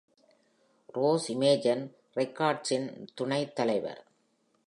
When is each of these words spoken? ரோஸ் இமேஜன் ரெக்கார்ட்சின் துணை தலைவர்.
ரோஸ் 0.95 1.27
இமேஜன் 1.33 1.83
ரெக்கார்ட்சின் 2.17 2.87
துணை 3.13 3.41
தலைவர். 3.53 4.01